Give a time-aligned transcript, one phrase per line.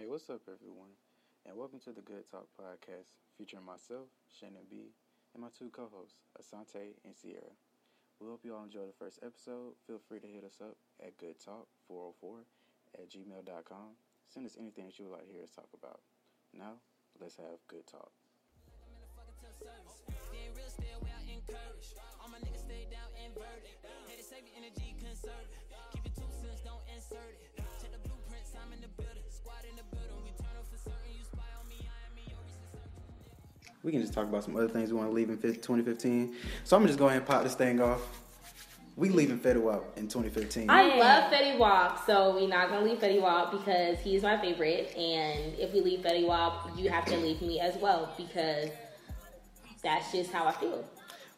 [0.00, 0.96] Hey, what's up, everyone?
[1.44, 4.96] And welcome to the Good Talk podcast featuring myself, Shannon B,
[5.36, 7.52] and my two co hosts, Asante and Sierra.
[8.16, 9.76] We hope you all enjoy the first episode.
[9.84, 12.16] Feel free to hit us up at goodtalk404
[12.96, 13.92] at gmail.com.
[14.24, 16.00] Send us anything that you would like to hear us talk about.
[16.56, 16.80] Now,
[17.20, 18.08] let's have good talk.
[26.00, 27.52] Keep two cents, don't insert it.
[27.84, 29.19] Check the blueprints, I'm in the building.
[33.82, 36.34] We can just talk about some other things we want to leave in 2015.
[36.64, 38.00] So I'm going to just go ahead and pop this thing off.
[38.96, 40.68] We leaving Fetty Wap in 2015.
[40.68, 44.94] I love Fetty Wap, so we're not gonna leave Fetty Wap because he's my favorite.
[44.94, 48.68] And if we leave Fetty Wap, you have to leave me as well because
[49.82, 50.84] that's just how I feel.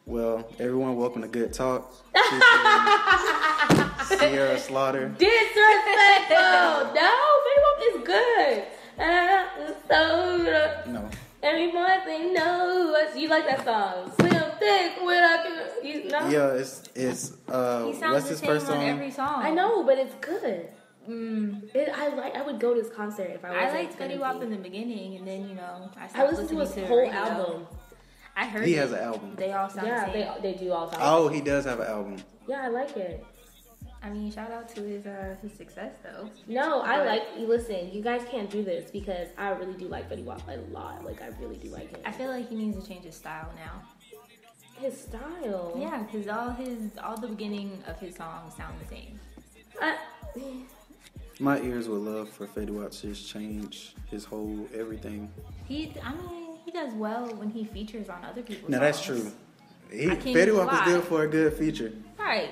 [0.05, 1.89] Well, everyone, welcome to Good Talk.
[4.07, 5.07] Sierra Slaughter.
[5.17, 6.35] Disrespectful.
[6.95, 7.11] no,
[7.45, 8.63] Fetty Wap is good.
[8.99, 9.45] Uh,
[9.87, 11.09] so No.
[11.43, 14.11] Every morning knows you like that song.
[14.19, 15.85] Slim thick when I can.
[15.85, 16.29] You know.
[16.29, 18.83] Yeah, it's it's uh He sounds what's the his same first on song?
[18.83, 19.43] every song.
[19.43, 20.69] I know, but it's good.
[21.09, 22.33] Mm, It, I like.
[22.35, 23.57] I would go to his concert if I was.
[23.59, 26.49] I liked Fetty Wap in the beginning, and then you know I stopped I listened
[26.49, 27.13] to his whole radio.
[27.13, 27.67] album.
[28.35, 28.77] I heard He it.
[28.77, 29.35] has an album.
[29.35, 30.41] They all sound Yeah, the they same.
[30.41, 31.03] they do all sound.
[31.05, 32.15] Oh, he does have an album.
[32.47, 33.23] Yeah, I like it.
[34.03, 36.29] I mean, shout out to his uh, his success though.
[36.47, 37.23] No, I like.
[37.37, 41.05] Listen, you guys can't do this because I really do like Fetty Wap a lot.
[41.05, 42.01] Like I really do like him.
[42.05, 43.81] I feel like he needs to change his style now.
[44.81, 45.73] his style.
[45.79, 49.19] Yeah, because all his all the beginning of his songs sound the same.
[49.81, 49.97] I,
[51.39, 55.31] My ears would love for Fetty Wap to just change his whole everything.
[55.67, 58.69] He, I mean, he does well when he features on other people's.
[58.69, 59.21] No, that's songs.
[59.21, 59.31] true.
[59.97, 60.85] He, I Fetty Wap is lie.
[60.85, 61.93] good for a good feature.
[62.19, 62.49] Right.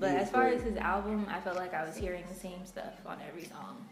[0.00, 2.94] But as far as his album, I felt like I was hearing the same stuff
[3.04, 3.86] on every song.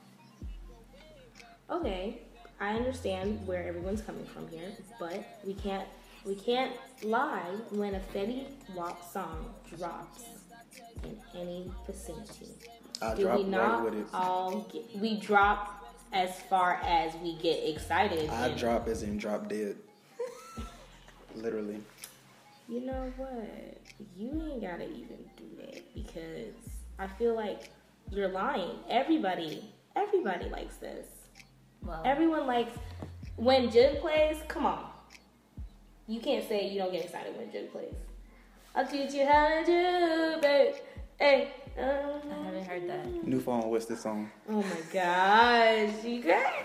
[1.70, 2.22] okay,
[2.60, 5.86] I understand where everyone's coming from here, but we can't
[6.24, 10.24] we can't lie when a Fetty Wap song drops
[11.04, 12.48] in any vicinity.
[13.00, 14.06] I Do dropped we right not with it.
[14.12, 18.28] all get, we drop as far as we get excited?
[18.30, 19.76] I and- drop as in drop dead.
[21.36, 21.80] Literally.
[22.68, 23.78] You know what?
[24.16, 26.54] You ain't gotta even do that because
[26.98, 27.70] I feel like
[28.10, 28.78] you're lying.
[28.90, 31.06] Everybody, everybody likes this.
[31.82, 32.72] Well, Everyone likes
[33.36, 34.36] when Jid plays.
[34.48, 34.84] Come on,
[36.06, 37.94] you can't say you don't get excited when Jid plays.
[38.74, 40.74] I'll teach you how to do, babe.
[41.18, 41.52] Hey.
[41.78, 43.24] I Uh, haven't heard that.
[43.24, 44.30] New phone, what's this song?
[44.48, 46.64] oh my gosh, you guys.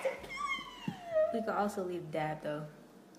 [1.34, 2.64] We could also leave dab though.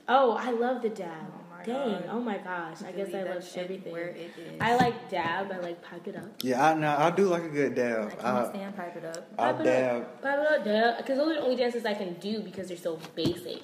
[0.09, 1.33] Oh, I love the dab.
[1.69, 2.01] Oh my Dang.
[2.01, 2.09] God.
[2.11, 2.83] Oh my gosh.
[2.83, 3.93] I We guess I love shit everything.
[3.93, 4.61] where it is.
[4.61, 5.51] I like dab.
[5.53, 6.25] I like pipe it up.
[6.43, 6.95] Yeah, I know.
[6.99, 8.11] I do like a good I dab.
[8.11, 9.27] can't I, stand pipe it up.
[9.39, 10.03] I Pipe it dab.
[10.03, 10.97] up, pipe it up, dab.
[10.99, 13.63] Because those are the only dances I can do because they're so basic.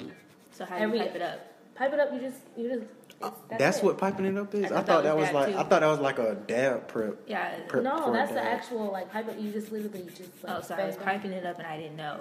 [0.53, 1.41] So how do Every- you pipe it up?
[1.75, 2.83] Pipe it up, you just, you just.
[2.83, 2.91] it's-
[3.23, 4.65] uh, That's, what piping it up is.
[4.65, 5.53] I, thought thought that that was was like.
[5.53, 5.59] too.
[5.59, 7.17] I thought that was like a dab prep.
[7.27, 7.55] Yeah.
[7.69, 9.39] prep No, for a that's the actual like pipe it.
[9.39, 10.21] You just literally just.
[10.43, 12.21] Like, Oh, so I was piping it up and I didn't know.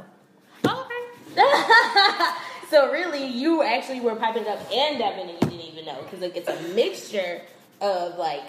[0.66, 0.88] Oh,
[2.70, 6.20] So really, you actually were piping up and dabbing, and you didn't even know because
[6.20, 7.42] like it's a mixture
[7.82, 8.44] of like,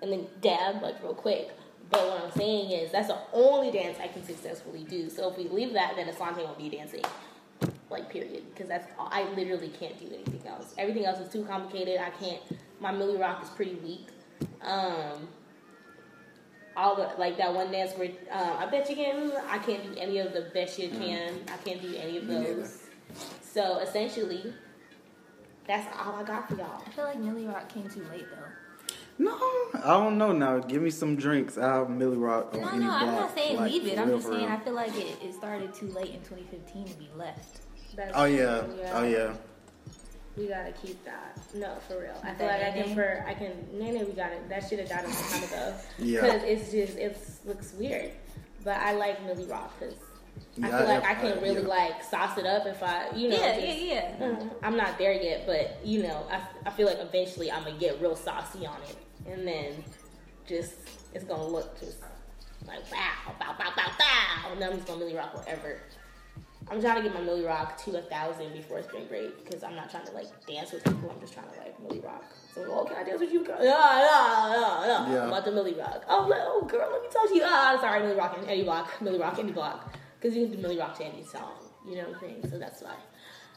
[0.00, 1.50] and then dab like real quick.
[1.90, 5.10] But what I'm saying is that's the only dance I can successfully do.
[5.10, 7.02] So if we leave that, then Asante won't be dancing.
[7.90, 10.74] Like period, because that's all, I literally can't do anything else.
[10.76, 11.98] Everything else is too complicated.
[11.98, 12.40] I can't.
[12.80, 14.08] My Milly Rock is pretty weak.
[14.62, 15.28] Um,
[16.76, 19.32] all the like that one dance where um, I bet you can.
[19.48, 21.34] I can't do any of the best you can.
[21.52, 22.84] I can't do any of those.
[23.58, 24.54] So essentially,
[25.66, 26.80] that's all I got for y'all.
[26.86, 28.94] I feel like Milly Rock came too late though.
[29.18, 29.32] No,
[29.82, 30.30] I don't know.
[30.30, 31.58] Now, give me some drinks.
[31.58, 33.98] I'll have Milly Rock on No, any no, I'm not saying like, leave it.
[33.98, 34.46] I'm just saying.
[34.46, 37.62] I feel like it, it started too late in 2015 to be left.
[37.96, 38.60] That's Oh yeah.
[38.60, 39.34] true, Oh yeah.
[40.36, 41.36] We gotta keep that.
[41.52, 42.14] No, for real.
[42.22, 42.94] I That feel like I can.
[42.94, 43.52] For I can.
[43.76, 44.48] Nene, we got it.
[44.48, 45.74] That should have died a long time ago.
[45.98, 46.20] Yeah.
[46.20, 48.12] Because it's just it looks weird.
[48.62, 49.96] But I like Milly Rock because
[50.62, 51.68] I Yeah, feel like I, I- can I- really yeah.
[51.68, 53.36] like sauce it up if I, you know.
[53.36, 54.26] yeah, just- yeah, yeah.
[54.26, 57.78] Uh, I'm not there yet, but you know, I, I feel like eventually I'm gonna
[57.78, 58.96] get real saucy on it,
[59.30, 59.84] and then
[60.48, 60.74] just
[61.14, 61.98] it's gonna look just
[62.66, 65.80] like wow, bow, bow, bow, bow, and then I'm just gonna Milly Rock whatever.
[66.70, 69.74] I'm trying to get my Milly Rock to a thousand before spring break because I'm
[69.74, 71.10] not trying to like dance with people.
[71.10, 72.24] I'm just trying to like Milly Rock.
[72.54, 73.56] So, oh, can I dance with you, girl?
[73.58, 75.12] Yeah, yeah, yeah, yeah.
[75.14, 75.22] Yeah.
[75.22, 76.04] I'm about to Milly Rock.
[76.08, 77.40] Oh, le- oh, girl, let me touch you.
[77.44, 80.62] Ah, sorry, Milly Rock and Eddie Block, Milly Rock, Eddie Block, because you can do
[80.62, 81.52] Milly Rock to any song.
[81.86, 82.48] You know what I'm saying?
[82.50, 82.94] So that's why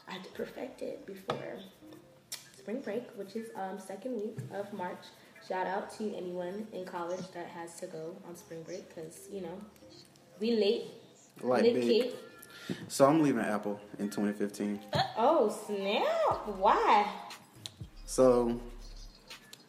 [0.08, 1.36] I had to perfect it before
[2.58, 5.04] spring break, which is um second week of March.
[5.48, 9.40] Shout out to anyone in college that has to go on spring break because you
[9.40, 9.60] know
[10.40, 10.84] we late,
[11.40, 11.82] Like lit big.
[11.84, 12.14] kid.
[12.88, 14.80] So I'm leaving Apple in 2015.
[15.16, 16.46] Oh snap!
[16.58, 17.06] Why?
[18.06, 18.60] So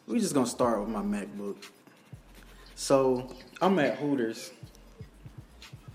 [0.06, 1.56] we're just gonna start with my MacBook.
[2.76, 3.28] So
[3.60, 4.52] I'm at Hooters,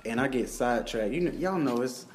[0.06, 1.14] and I get sidetracked.
[1.14, 2.06] You know, y'all know it's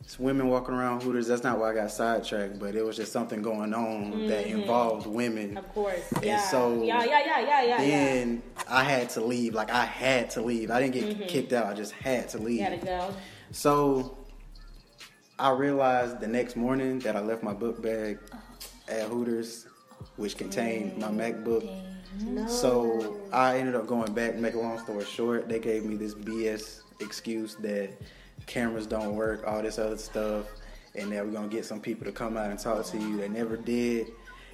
[0.00, 1.28] it's women walking around Hooters.
[1.28, 4.60] That's not why I got sidetracked, but it was just something going on that mm-hmm.
[4.60, 5.56] involved women.
[5.56, 6.10] Of course.
[6.16, 6.40] And Yeah.
[6.42, 7.76] so yeah, yeah, yeah, yeah, yeah.
[7.78, 9.54] Then I had to leave.
[9.54, 10.70] Like I had to leave.
[10.70, 11.26] I didn't get mm-hmm.
[11.26, 11.66] kicked out.
[11.66, 12.60] I just had to leave.
[12.60, 12.76] yeah.
[12.76, 13.14] Gotta go.
[13.52, 14.18] So
[15.38, 18.18] I realized the next morning that I left my book bag
[18.88, 19.66] at Hooters,
[20.16, 21.20] which contained my mm-hmm.
[21.20, 21.70] MacBook.
[22.20, 22.46] No.
[22.48, 24.34] So I ended up going back.
[24.34, 27.90] Make a long story short, they gave me this BS excuse that
[28.46, 30.46] cameras don't work, all this other stuff,
[30.94, 33.18] and that we're gonna get some people to come out and talk to you.
[33.18, 34.08] They never did.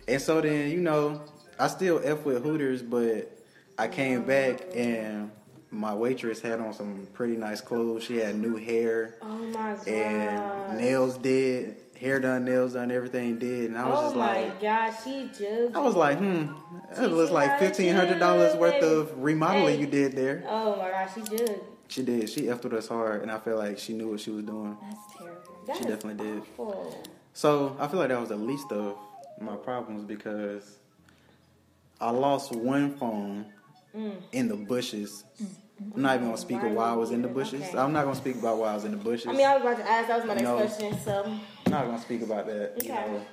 [0.07, 1.21] And so then, you know,
[1.59, 3.31] I still f with Hooters, but
[3.79, 5.31] I came back and
[5.71, 8.03] my waitress had on some pretty nice clothes.
[8.05, 9.87] She had new hair Oh my god.
[9.89, 14.43] and nails did, hair done, nails done, everything did, and I was oh just my
[14.45, 14.61] like.
[14.63, 15.77] god, she just.
[15.77, 16.47] I was like, hmm,
[16.95, 19.81] that looks like fifteen hundred dollars worth of remodeling Hey.
[19.81, 20.43] you did there.
[20.49, 21.53] Oh my god, she just.
[21.89, 22.29] She did.
[22.29, 24.77] She effed with us hard, and I feel like she knew what she was doing.
[24.81, 25.59] That's terrible.
[25.67, 26.43] That's definitely did.
[26.43, 27.03] awful.
[27.33, 28.97] So I feel like that was the least of
[29.41, 30.79] my problems because
[32.01, 33.47] I lost one phone
[33.97, 34.17] mm.
[34.33, 35.25] in the bushes.
[35.95, 37.63] I'm not even gonna speak of why I was in the bushes.
[37.63, 37.79] Okay.
[37.79, 39.29] I'm not gonna speak about why I was in the bushes.
[39.29, 40.09] I mean, I was about to ask.
[40.09, 40.57] That was my next No.
[40.57, 40.99] question.
[41.05, 41.25] So,
[41.67, 42.83] I'm not gonna speak about that.
[42.85, 43.13] You Okay.
[43.13, 43.27] know.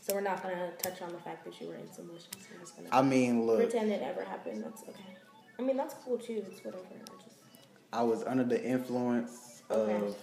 [0.00, 2.28] so we're not gonna touch on the fact that you were in some bushes.
[2.52, 4.64] We're just gonna I mean, look, pretend it never happened.
[4.64, 5.16] That's okay.
[5.58, 6.42] I mean, that's cool too.
[6.46, 6.84] It's whatever.
[6.92, 7.36] I just.
[7.92, 10.14] I was under the influence of Okay.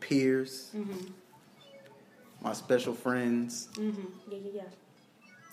[0.00, 1.12] peers, Mhm.
[2.42, 4.12] my special friends, Mhm.
[4.30, 4.62] Yeah, yeah, yeah.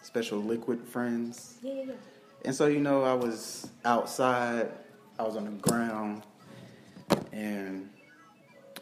[0.03, 1.55] special liquid friends.
[1.61, 1.93] Yeah, yeah, yeah.
[2.43, 4.69] And so, you know, I was outside,
[5.17, 6.21] I was on the ground,
[7.31, 7.89] and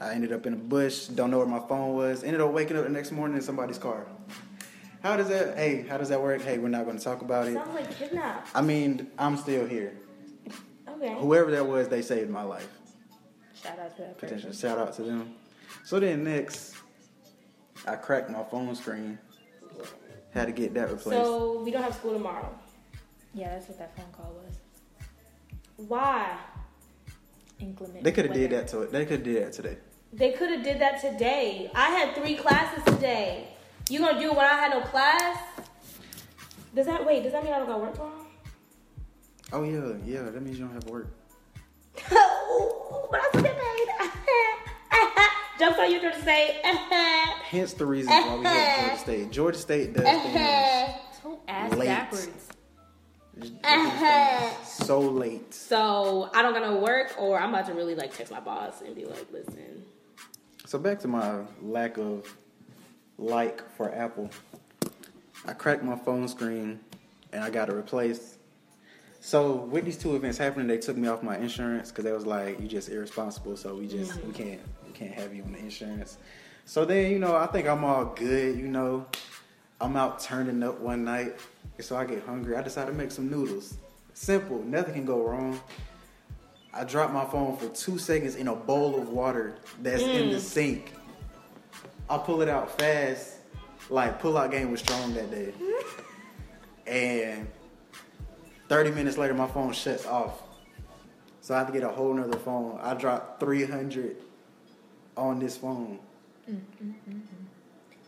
[0.02, 2.76] I ended up in a bush, don't know where my phone was, ended up waking
[2.76, 4.06] up the next morning in somebody's car.
[5.04, 6.42] How does that, hey, how does that work?
[6.42, 7.56] Hey, we're not going to talk about it.
[7.56, 8.48] Sounds like kidnap.
[8.56, 9.92] I mean, I'm still here.
[10.88, 11.14] Okay.
[11.20, 12.70] Whoever that was, they saved my life.
[13.62, 14.70] Shout out to that Potential person.
[14.70, 15.36] shout out to them.
[15.84, 16.76] So then next,
[17.86, 19.20] I cracked my phone screen.
[20.34, 21.22] Had to get that replaced.
[21.22, 22.58] So we don't have school tomorrow.
[23.34, 24.56] Yeah, that's what that phone call was.
[25.76, 26.38] Why?
[27.60, 28.04] Inclement.
[28.06, 28.92] they could have did that to it.
[28.94, 29.78] They could have did that today.
[30.14, 31.70] They could have did that today.
[31.76, 33.50] I had three classes today.
[33.94, 35.38] You gonna do it when I had no class?
[36.74, 37.22] Does that wait?
[37.22, 38.26] Does that mean I don't got work tomorrow?
[39.52, 40.32] Oh yeah, yeah.
[40.32, 41.14] That means you don't have work.
[42.10, 43.88] but I still get paid.
[45.60, 46.62] Jokes on you, Georgia State.
[46.64, 49.32] Hence the reason why we hate Georgia State.
[49.32, 51.86] Georgia State does things So ass Late.
[51.86, 52.48] backwards.
[53.38, 55.54] they do so late.
[55.54, 58.82] so I don't got no work, or I'm about to really like text my boss
[58.82, 59.84] and be like, listen.
[60.66, 62.26] So back to my lack of
[63.18, 64.30] like for Apple.
[65.46, 66.80] I cracked my phone screen
[67.32, 68.38] and I got it replaced.
[69.20, 72.26] So with these two events happening, they took me off my insurance because they was
[72.26, 74.32] like, "You just irresponsible, so we just we mm-hmm.
[74.32, 76.18] can't we can't have you on the insurance."
[76.66, 78.58] So then you know I think I'm all good.
[78.58, 79.06] You know,
[79.80, 81.38] I'm out turning up one night,
[81.78, 82.58] and so I get hungry.
[82.58, 83.78] I decide to make some noodles.
[84.14, 85.60] Simple, nothing can go wrong.
[86.74, 90.38] I drop my phone for two seconds in a bowl of water that's in the
[90.38, 90.42] mm.
[90.42, 90.94] sink.
[92.10, 93.38] I pull it out fast,
[93.90, 95.54] like pull out game was strong that day.
[96.86, 97.48] And
[98.70, 100.42] 30 minutes later, my phone shuts off.
[101.42, 102.80] So I have to get a whole nother phone.
[102.82, 104.16] I dropped 300
[105.18, 106.00] on this phone.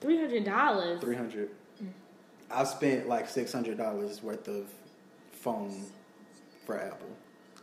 [0.02, 1.02] Three hundred dollars.
[1.02, 1.50] 300.
[2.52, 4.66] I spent like $600 worth of
[5.32, 5.86] phone
[6.66, 7.10] for Apple.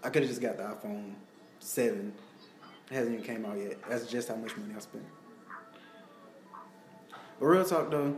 [0.03, 1.12] I could have just got the iPhone
[1.61, 2.12] 7.
[2.91, 3.79] It hasn't even came out yet.
[3.89, 5.05] That's just how much money I spent.
[7.43, 8.15] But real talk though,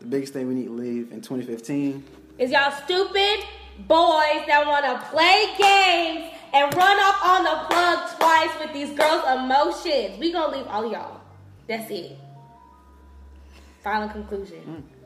[0.00, 2.02] the biggest thing we need to leave in 2015
[2.38, 3.44] Is y'all stupid
[3.86, 8.90] boys that want to play games and run off on the plug twice with these
[8.98, 10.18] girls' emotions?
[10.18, 11.20] We gonna leave all y'all.
[11.68, 12.18] That's it.
[13.84, 14.58] Final conclusion.
[14.66, 14.99] Mm.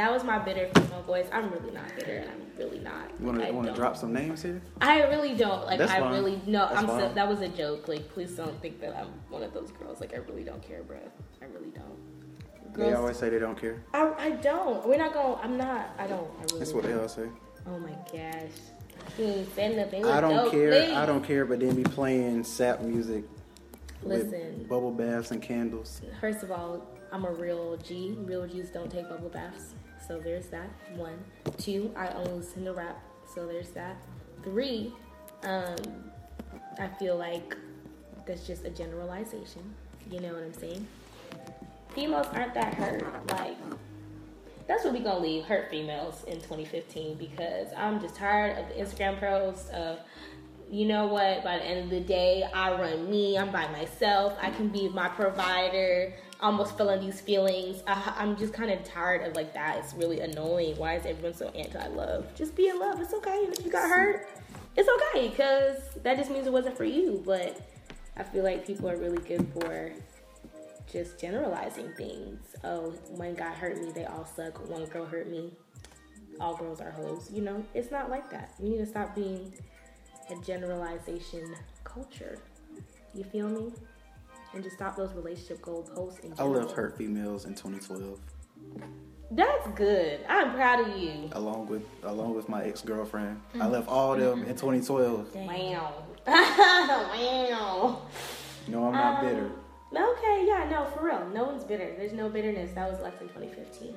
[0.00, 1.26] That was my bitter female voice.
[1.30, 2.24] I'm really not bitter.
[2.26, 3.10] I'm really not.
[3.20, 4.62] You want to want to drop some names here?
[4.80, 5.66] I really don't.
[5.66, 6.14] Like That's I fine.
[6.14, 6.60] really no.
[6.60, 7.86] That's I'm so, that was a joke.
[7.86, 10.00] Like please don't think that I'm one of those girls.
[10.00, 10.96] Like I really don't care, bro.
[11.42, 12.72] I really don't.
[12.72, 13.82] They always say they don't care.
[13.92, 14.88] I, I don't.
[14.88, 15.38] We're not going.
[15.42, 15.90] I'm not.
[15.98, 16.30] I don't.
[16.38, 16.60] I really.
[16.60, 17.02] That's what they don't.
[17.02, 17.28] all say.
[17.66, 18.52] Oh my gosh.
[19.18, 20.06] He ain't said nothing.
[20.06, 20.70] I don't Dope, care.
[20.70, 20.96] please.
[20.96, 21.44] I don't care.
[21.44, 23.24] But then be playing sap music
[24.02, 24.30] Listen.
[24.30, 26.00] with bubble baths and candles.
[26.22, 28.16] First of all, I'm a real G.
[28.20, 29.74] Real G's don't take bubble baths.
[30.06, 30.70] So there's that.
[30.94, 31.18] One.
[31.58, 33.00] Two, I listen to rap.
[33.32, 33.96] So there's that.
[34.42, 34.92] Three,
[35.42, 35.76] um,
[36.78, 37.56] I feel like
[38.26, 39.62] that's just a generalization.
[40.10, 40.86] You know what I'm saying?
[41.94, 43.04] Females aren't that hurt.
[43.30, 43.56] Like,
[44.66, 48.74] that's what we gonna leave hurt females in 2015 because I'm just tired of the
[48.74, 49.98] Instagram posts of,
[50.70, 51.42] you know what?
[51.42, 53.36] By the end of the day, I run me.
[53.36, 54.36] I'm by myself.
[54.40, 56.14] I can be my provider.
[56.42, 57.82] Almost feeling these feelings.
[57.86, 59.78] I, I'm just kind of tired of like that.
[59.78, 60.76] It's really annoying.
[60.76, 62.34] Why is everyone so anti-love?
[62.34, 63.00] Just be in love.
[63.00, 63.46] It's okay.
[63.50, 64.26] If you got hurt,
[64.76, 67.22] it's okay because that just means it wasn't for you.
[67.26, 67.60] But
[68.16, 69.92] I feel like people are really good for
[70.90, 72.40] just generalizing things.
[72.64, 74.68] Oh, one guy hurt me, they all suck.
[74.68, 75.52] One girl hurt me,
[76.40, 77.30] all girls are hoes.
[77.32, 78.54] You know, it's not like that.
[78.60, 79.52] You need to stop being
[80.30, 81.54] a generalization
[81.84, 82.38] culture.
[83.14, 83.72] You feel me?
[84.52, 86.20] And just stop those relationship goalposts.
[86.20, 88.18] In I left hurt females in 2012,
[89.30, 90.20] That's good.
[90.28, 91.28] I'm proud of you.
[91.32, 93.40] along with along with my ex girlfriend.
[93.60, 95.34] I left all them in 2012.
[95.36, 95.94] Wow.
[96.26, 98.02] wow.
[98.68, 99.50] No, I'm not Um, bitter.
[99.92, 101.28] Okay, yeah, no, for real.
[101.32, 101.94] No one's bitter.
[101.96, 102.72] There's no bitterness.
[102.74, 103.94] That was left in 2015.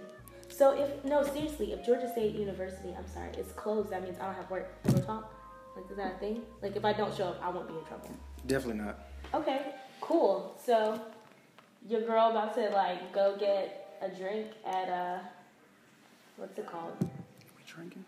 [0.50, 4.26] So if no, seriously, if Georgia State University, I'm sorry, it's closed, that means I
[4.26, 4.72] don't have work.
[4.86, 5.34] Real talk.
[5.76, 6.44] Like, is that a thing?
[6.62, 8.12] Like, if I don't show up, I won't be in trouble.
[8.46, 9.00] Definitely not.
[9.34, 9.74] Okay,
[10.08, 10.56] cool.
[10.64, 11.00] So
[11.88, 15.20] your girl about to like go get a drink at uh,
[16.38, 16.96] what's it called?
[17.58, 18.04] We drinking?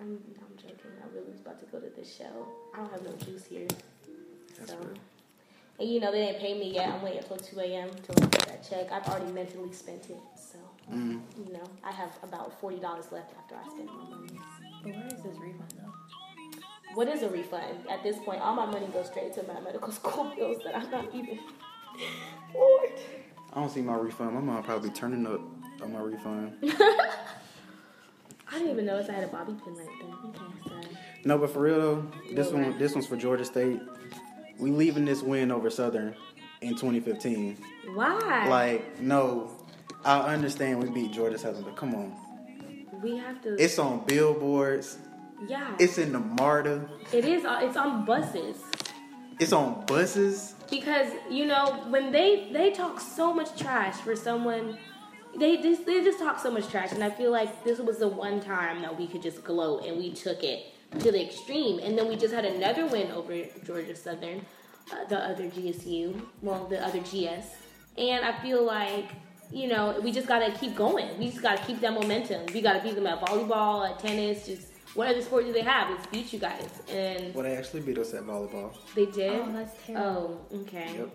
[0.00, 0.76] I'm, I'm joking.
[1.02, 2.48] I really was about to go to this show.
[2.74, 3.66] I don't have no juice here.
[4.58, 4.78] That's so.
[4.78, 4.94] real.
[5.78, 6.88] And you know they didn't pay me yet.
[6.88, 7.90] I'm waiting until 2 a.m.
[7.90, 8.92] to get that check.
[8.92, 10.58] I've already mentally spent it, so
[10.92, 11.22] Mm.
[11.46, 14.38] you know I have about forty dollars left after I spend my money.
[14.82, 15.92] But where is this refund though?
[16.94, 17.86] What is a refund?
[17.90, 20.90] At this point, all my money goes straight to my medical school bills that I'm
[20.90, 21.38] not even.
[22.54, 22.90] Lord.
[23.52, 24.34] I don't see my refund.
[24.34, 25.40] My mom probably turning up
[25.82, 26.56] on my refund.
[26.62, 30.76] I didn't even notice I had a bobby pin right there.
[30.78, 30.88] Okay.
[31.24, 32.78] No, but for real though, this Well, one right.
[32.78, 33.80] this one's for Georgia State.
[34.58, 36.14] We leaving this win over Southern
[36.60, 37.56] in 2015.
[37.94, 38.46] Why?
[38.48, 39.50] Like, no,
[40.04, 42.14] I understand we beat Georgia Southern, but come on.
[43.02, 43.54] we have to.
[43.62, 44.98] It's on billboards.
[45.48, 45.74] Yeah.
[45.78, 46.88] It's in the MARTA.
[47.12, 47.44] it is.
[47.44, 48.56] uh, It's on buses.
[49.40, 50.54] It's on buses.
[50.70, 54.78] because you know when they they talk so much trash for someone
[55.36, 58.06] they just they just talk so much trash and i feel like this was the
[58.06, 60.66] one time that we could just gloat and we took it
[61.00, 63.34] to the extreme and then we just had another win over
[63.66, 64.38] georgia southern
[64.92, 67.44] uh, the other gsu well the other gs
[67.98, 69.08] and i feel like
[69.52, 72.80] you know we just gotta keep going we just gotta keep that momentum we gotta
[72.80, 76.32] beat them at volleyball at tennis just what other sport do they have let's beat
[76.32, 78.72] you guys and Well, they actually beat us at volleyball.
[78.94, 80.40] they did Oh, that's terrible.
[80.52, 81.10] oh okay Yep.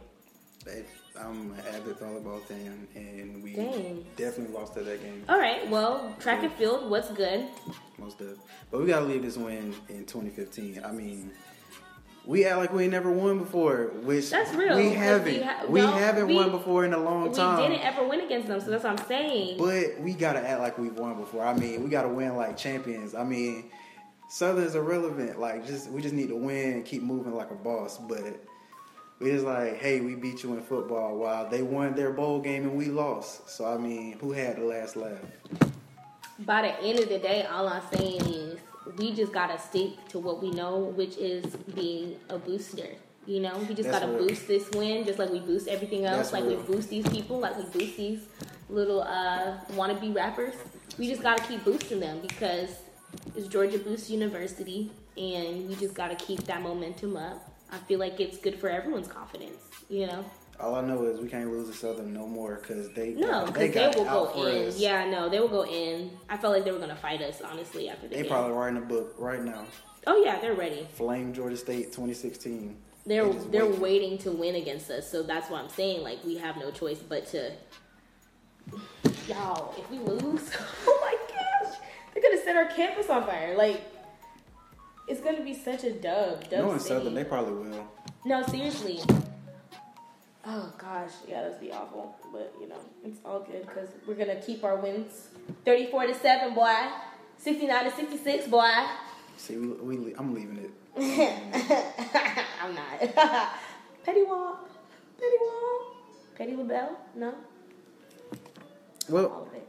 [0.66, 0.84] They,
[1.20, 4.06] I'm an avid volleyball fan, and we Dang.
[4.18, 5.24] definitely lost to that game.
[5.30, 5.68] All right.
[5.70, 6.90] Well, track and field.
[6.90, 7.46] What's good?
[7.98, 8.38] Most of.
[8.70, 10.82] But we gotta leave this win in 2015.
[10.84, 11.32] I mean,
[12.26, 15.34] we act like we ain't never won before, which That's real, We haven't.
[15.34, 17.62] we ha- we haven't we- won before in a long time.
[17.62, 19.58] We didn't ever win against them, so that's what I'm saying.
[19.58, 21.46] But we gotta act like we've won before.
[21.46, 23.16] I mean, we gotta win like champions.
[23.16, 23.72] I mean,
[24.30, 25.40] Southern's irrelevant.
[25.40, 27.98] Like, just we just need to win and keep moving like a boss.
[27.98, 28.40] But
[29.20, 32.64] we just like, hey, we beat you in football while they won their bowl game
[32.64, 33.50] and we lost.
[33.50, 35.18] So I mean, who had the last laugh?
[36.46, 38.60] By the end of the day, all I'm saying is
[38.98, 41.46] we just gotta stick to what we know, which is
[41.76, 42.88] being a booster.
[43.26, 44.28] You know, we just That's gotta real.
[44.28, 46.32] boost this win, just like we boost everything else.
[46.32, 46.58] That's like real.
[46.58, 48.22] we boost these people, like we boost these
[48.70, 50.56] little uh, wannabe rappers.
[50.98, 52.70] We just gotta keep boosting them because
[53.36, 57.46] it's Georgia Boost University, and we just gotta keep that momentum up.
[57.72, 59.62] I feel like it's good for everyone's confidence.
[59.90, 60.26] You know.
[60.60, 63.70] All I know is we can't lose to Southern no more because they No, they
[63.70, 64.68] they, will go in.
[64.68, 64.78] us.
[64.78, 66.12] Yeah, no, they will go in.
[66.30, 68.32] I felt like they were gonna fight us, honestly, after the They game.
[68.32, 69.64] probably writing a book right now.
[70.06, 70.86] oh yeah, they're ready.
[70.96, 72.76] Flame Georgia State 2016.
[73.06, 73.80] They're they they're wait.
[73.80, 75.10] waiting to win against us.
[75.10, 76.04] So that's what I'm saying.
[76.04, 77.52] Like we have no choice but to.
[79.28, 80.52] Y'all, if we lose,
[80.88, 81.76] oh my gosh,
[82.14, 83.56] they're gonna set our campus on fire.
[83.56, 83.82] Like
[85.08, 86.50] it's gonna be such a dub.
[86.50, 86.90] Dub Knowing city.
[86.96, 87.88] Southern, they probably will.
[88.26, 89.00] No, seriously.
[90.52, 92.16] Oh gosh, yeah, that'd be awful.
[92.32, 95.28] But you know, it's all good because we're gonna keep our wins.
[95.64, 96.74] Thirty-four to seven, boy.
[97.38, 98.68] Sixty-nine to sixty-six, boy.
[99.38, 100.72] See, we, we I'm leaving it.
[102.64, 103.00] I'm not.
[104.04, 104.58] Petty Wall,
[105.20, 105.82] Petty Wall,
[106.36, 106.98] Petty LaBelle.
[107.16, 107.34] No,
[109.08, 109.68] Well, of it.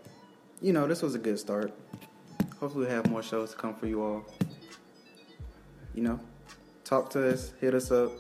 [0.63, 1.73] you know, this was a good start.
[2.59, 4.25] Hopefully, we have more shows to come for you all.
[5.95, 6.21] You know,
[6.85, 8.13] talk to us, hit us up.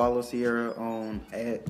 [0.00, 1.60] Follow Sierra on at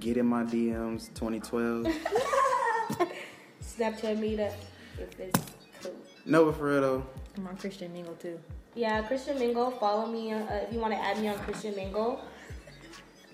[0.00, 1.84] Get in My DMs 2012.
[3.62, 4.54] Snapchat meetup
[4.98, 5.40] if it's
[5.82, 5.92] cool.
[6.24, 8.40] no, but for real though, I'm on Christian Mingle too.
[8.74, 9.72] Yeah, Christian Mingle.
[9.72, 12.24] Follow me uh, if you want to add me on Christian Mingle.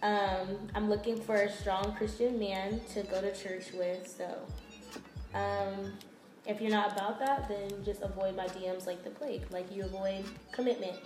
[0.02, 4.08] Um, I'm looking for a strong Christian man to go to church with.
[4.08, 4.38] So,
[5.38, 5.92] um,
[6.46, 9.84] if you're not about that, then just avoid my DMs like the plague, like you
[9.84, 10.96] avoid commitment.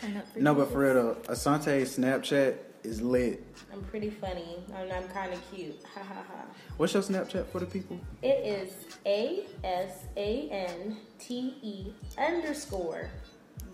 [0.00, 3.44] Turn up for No, but for real though, Asante Snapchat is lit.
[3.72, 5.80] I'm pretty funny and I'm kind of cute.
[5.94, 6.44] Ha ha ha.
[6.76, 8.00] What's your Snapchat for the people?
[8.22, 8.72] It is
[9.06, 13.10] A S A N T E underscore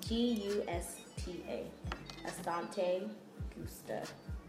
[0.06, 1.64] G U S T A.
[2.28, 3.08] Asante
[3.58, 4.02] Gusta.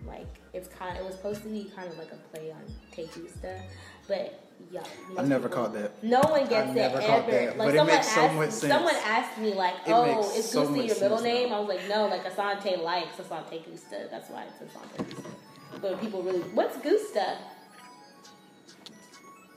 [0.05, 0.97] Like it's kind.
[0.97, 2.61] It was supposed to be kind of like a play on
[2.91, 3.61] Te Gusta,
[4.07, 4.81] but yeah.
[5.17, 6.03] I never people- caught that.
[6.03, 7.07] No one gets I it never ever.
[7.07, 8.73] caught that, like but it someone makes so asked, much sense.
[8.73, 11.55] someone asked me like, "Oh, is so Gusta your middle name?" now.
[11.55, 14.07] I was like, "No, like Asante likes Asante Gusta.
[14.11, 15.29] That's why it's Asante Gusta."
[15.81, 17.37] But people really, what's Gusta?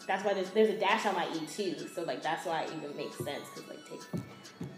[0.07, 1.75] That's why there's there's a dash on my E too.
[1.95, 4.01] So like that's why it even makes sense because like take,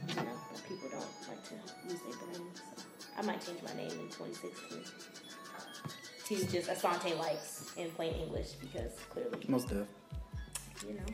[0.09, 1.55] you know, but people don't like to
[1.89, 2.47] use their brain.
[2.55, 2.63] So
[3.19, 4.85] I might change my name in 2016
[6.27, 9.87] to just Asante likes in plain English because clearly, Most def.
[10.87, 11.05] You know.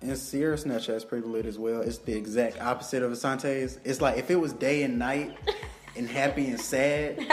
[0.00, 1.80] And Sierra Snapchat is pretty lit as well.
[1.80, 3.78] It's the exact opposite of Asante's.
[3.84, 5.36] It's like if it was day and night
[5.96, 7.18] and happy and sad,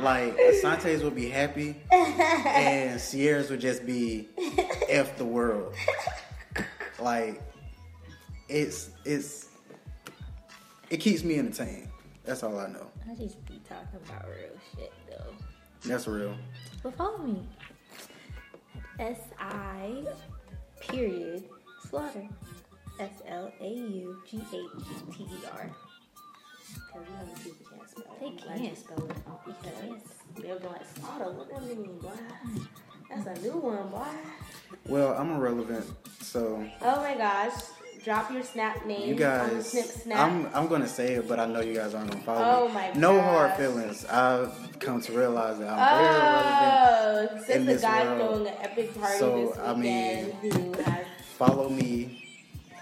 [0.00, 4.28] like Asante's would be happy and Sierra's would just be
[4.88, 5.74] F the world.
[7.00, 7.40] Like
[8.48, 9.48] it's it's
[10.90, 11.88] it keeps me entertained.
[12.24, 12.86] That's all I know.
[13.08, 15.34] I just be talking about real shit though.
[15.84, 16.34] That's real.
[16.82, 17.46] But follow me.
[18.98, 20.04] S I
[20.88, 21.44] period
[21.88, 22.26] slaughter.
[23.00, 25.70] S L A U G H T E R.
[26.74, 28.16] Because you know when people can't spell.
[28.20, 28.78] They I'm can't.
[28.78, 29.16] spell it.
[29.46, 32.10] Because they'll be like, slaughter, what that mean, boy?
[33.10, 34.06] That's a new one, boy.
[34.88, 35.86] Well, I'm irrelevant,
[36.20, 37.52] so Oh my gosh.
[38.04, 39.22] Drop your snap name you on the
[39.54, 40.18] guys snip snap.
[40.18, 42.74] I'm I'm gonna say it, but I know you guys aren't gonna follow Oh me.
[42.74, 44.04] my No hard feelings.
[44.06, 47.48] I've come to realize that I'm very irrelevant.
[47.48, 48.18] Oh, in the this guy world.
[48.18, 50.32] throwing an epic party So, this I mean,
[50.84, 52.18] has Follow me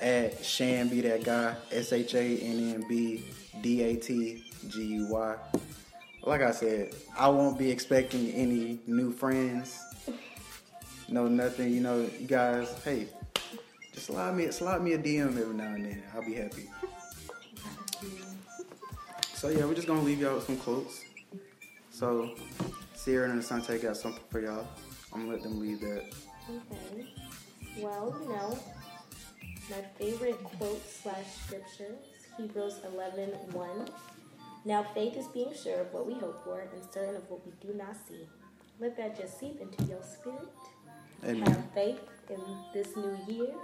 [0.01, 1.55] at Shan be that guy.
[1.71, 3.25] S H A N N B
[3.61, 5.37] D A T G U Y.
[6.23, 9.79] Like I said, I won't be expecting any new friends.
[11.09, 11.73] No nothing.
[11.73, 12.73] You know, you guys.
[12.85, 13.09] Hey,
[14.01, 16.03] slide me slide me a DM every now and then.
[16.15, 16.69] I'll be happy.
[19.35, 21.05] So yeah, we're just gonna leave y'all with some quotes.
[21.91, 22.35] So
[22.95, 24.67] Sierra and Asante got something for y'all.
[25.13, 26.05] I'm gonna let them leave that.
[26.49, 27.07] Okay.
[27.79, 28.59] Well, you know,
[29.71, 33.89] my favorite quote slash scripture is Hebrews 11 1.
[34.65, 37.53] Now faith is being sure of what we hope for and certain of what we
[37.67, 38.27] do not see.
[38.79, 40.49] Let that just seep into your spirit.
[41.25, 41.51] Amen.
[41.51, 42.41] Have faith in
[42.73, 43.55] this new year,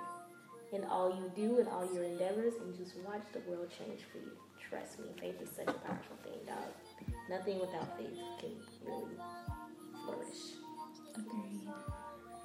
[0.72, 4.18] in all you do and all your endeavors, and just watch the world change for
[4.18, 4.32] you.
[4.68, 6.72] Trust me, faith is such a powerful thing, dog.
[7.30, 8.50] Nothing without faith can
[8.84, 9.16] really
[10.04, 10.56] flourish.
[11.14, 11.68] Agreed.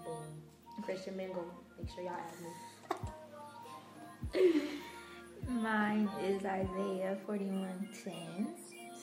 [0.05, 0.83] Boom.
[0.83, 1.45] Christian Mingle,
[1.77, 2.41] make sure y'all add
[4.43, 4.61] me.
[5.49, 8.47] Mine is Isaiah 41:10.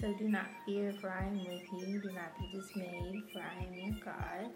[0.00, 2.00] So do not fear, for I am with you.
[2.00, 4.50] Do not be dismayed, for I am your God.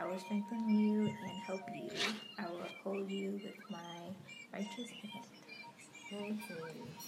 [0.00, 1.90] I will strengthen you and help you.
[2.38, 3.78] I will uphold you with my
[4.52, 5.24] righteous hand.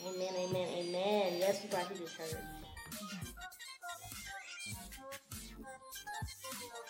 [0.06, 1.32] Amen, amen, amen.
[1.38, 2.34] Yes, we you to church.